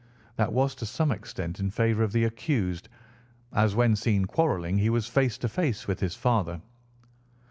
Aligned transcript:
That 0.35 0.51
was 0.51 0.73
to 0.77 0.87
some 0.87 1.11
extent 1.11 1.59
in 1.59 1.69
favour 1.69 2.01
of 2.03 2.11
the 2.11 2.23
accused, 2.23 2.89
as 3.53 3.75
when 3.75 3.95
seen 3.95 4.25
quarrelling 4.25 4.79
he 4.79 4.89
was 4.89 5.05
face 5.05 5.37
to 5.37 5.47
face 5.47 5.87
with 5.87 5.99
his 5.99 6.15
father. 6.15 6.59